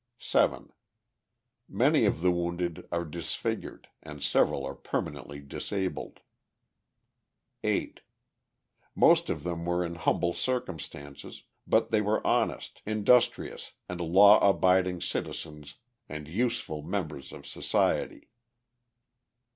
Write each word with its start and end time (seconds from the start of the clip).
7. 0.17 0.73
Many 1.69 2.05
of 2.05 2.21
the 2.21 2.31
wounded 2.31 2.87
are 2.91 3.05
disfigured, 3.05 3.87
and 4.01 4.23
several 4.23 4.65
are 4.65 4.73
permanently 4.73 5.39
disabled. 5.39 6.21
8. 7.63 7.99
Most 8.95 9.29
of 9.29 9.43
them 9.43 9.63
were 9.63 9.85
in 9.85 9.93
humble 9.93 10.33
circumstances, 10.33 11.43
but 11.67 11.91
they 11.91 12.01
were 12.01 12.25
honest, 12.25 12.81
industrious 12.83 13.73
and 13.87 14.01
law 14.01 14.39
abiding 14.39 15.01
citizens 15.01 15.75
and 16.09 16.27
useful 16.27 16.81
members 16.81 17.31
of 17.31 17.45
society. 17.45 18.27